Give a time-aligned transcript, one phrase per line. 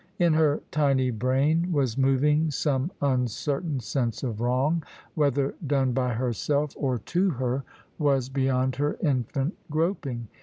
[0.17, 4.81] In her tiny brain was moving some uncertain sense of wrong;
[5.13, 7.63] whether done by herself, or to her,
[7.99, 10.27] was beyond her infant groping.